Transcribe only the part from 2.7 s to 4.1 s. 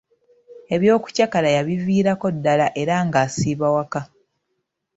era ng'asiiba waka.